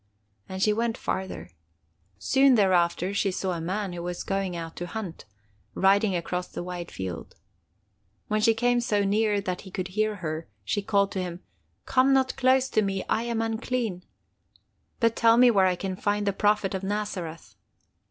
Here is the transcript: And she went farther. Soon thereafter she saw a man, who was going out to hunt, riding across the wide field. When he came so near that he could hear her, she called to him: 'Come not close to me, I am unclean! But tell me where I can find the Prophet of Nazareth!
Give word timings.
And 0.49 0.63
she 0.63 0.73
went 0.73 0.97
farther. 0.97 1.51
Soon 2.17 2.55
thereafter 2.55 3.13
she 3.13 3.29
saw 3.29 3.51
a 3.51 3.61
man, 3.61 3.93
who 3.93 4.01
was 4.01 4.23
going 4.23 4.55
out 4.55 4.75
to 4.77 4.87
hunt, 4.87 5.25
riding 5.75 6.15
across 6.15 6.47
the 6.47 6.63
wide 6.63 6.89
field. 6.89 7.35
When 8.27 8.41
he 8.41 8.55
came 8.55 8.81
so 8.81 9.03
near 9.03 9.39
that 9.41 9.61
he 9.61 9.69
could 9.69 9.89
hear 9.89 10.15
her, 10.15 10.47
she 10.63 10.81
called 10.81 11.11
to 11.11 11.21
him: 11.21 11.43
'Come 11.85 12.13
not 12.13 12.35
close 12.35 12.67
to 12.69 12.81
me, 12.81 13.03
I 13.09 13.25
am 13.25 13.43
unclean! 13.43 14.03
But 14.99 15.15
tell 15.15 15.37
me 15.37 15.51
where 15.51 15.67
I 15.67 15.75
can 15.75 15.95
find 15.95 16.25
the 16.25 16.33
Prophet 16.33 16.73
of 16.73 16.81
Nazareth! 16.81 17.53